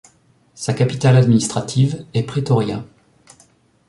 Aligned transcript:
Sa 0.55 0.73
capitale 0.73 1.15
administrative 1.15 2.03
est 2.15 2.23
Pretoria. 2.23 2.83